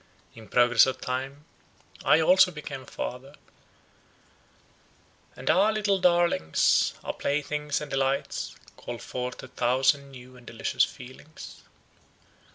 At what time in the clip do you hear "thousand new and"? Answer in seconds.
9.47-10.47